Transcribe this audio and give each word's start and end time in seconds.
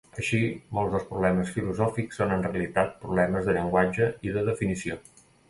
Així, 0.21 0.37
molts 0.77 0.95
dels 0.95 1.03
problemes 1.09 1.51
filosòfics 1.57 2.19
són 2.21 2.33
en 2.39 2.47
realitat 2.47 2.97
problemes 3.05 3.47
de 3.51 3.57
llenguatge 3.59 4.11
i 4.31 4.35
de 4.41 4.47
definició. 4.51 5.01